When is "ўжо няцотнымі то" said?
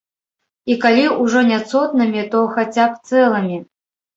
1.25-2.41